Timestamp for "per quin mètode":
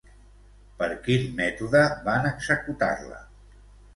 0.79-1.83